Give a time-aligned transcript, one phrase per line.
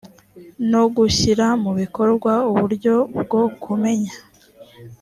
[0.71, 4.13] no gushyira mu bikorwa uburyo bwo kumenya